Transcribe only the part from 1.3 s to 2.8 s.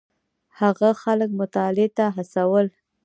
مطالعې ته هڅول.